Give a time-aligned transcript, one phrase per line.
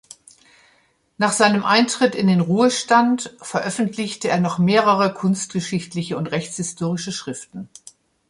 [1.19, 7.69] Nach seinem Eintritt in den Ruhestand veröffentlichte er noch mehrere kunstgeschichtliche und rechtshistorische Schriften.